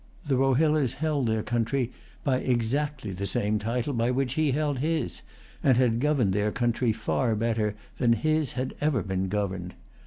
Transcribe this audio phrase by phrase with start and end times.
[0.25, 1.91] The Rohillas held their country
[2.23, 5.21] by exactly the same title by which he held his,
[5.61, 9.75] and had governed their country far better than his had ever been governed.